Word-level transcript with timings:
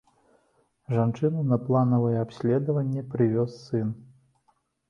Жанчыну 0.95 1.43
на 1.51 1.59
планавае 1.67 2.15
абследаванне 2.23 3.07
прывёз 3.13 3.51
сын. 3.67 3.89